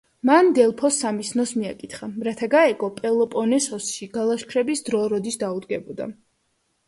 მან 0.27 0.47
დელფოს 0.59 0.95
სამისნოს 1.01 1.51
მიაკითხა, 1.57 2.07
რათა 2.29 2.49
გაეგო, 2.53 2.89
პელოპონესოსში 3.01 4.09
გალაშქრების 4.15 4.83
დრო 4.87 5.03
როდის 5.15 5.39
დაუდგებოდა. 5.45 6.09